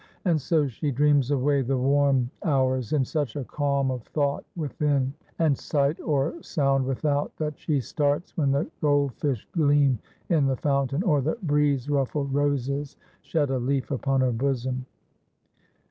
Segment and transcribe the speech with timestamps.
[0.25, 5.13] And so she dreams away the warm hours in such a calm of thought within,
[5.37, 10.57] and sight or sound without, that she starts when the gold fish gleam in the
[10.57, 14.87] fountain, or the breeze ruffled roses shed a leaf upon her bosom."